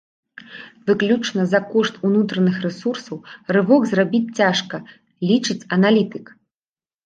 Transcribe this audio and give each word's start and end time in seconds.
Выключна 0.89 1.43
за 1.51 1.59
кошт 1.73 1.99
унутраных 2.09 2.57
рэсурсаў 2.65 3.17
рывок 3.59 3.87
зрабіць 3.95 4.25
цяжка, 4.43 4.83
лічыць 5.29 5.61
аналітык. 5.79 6.25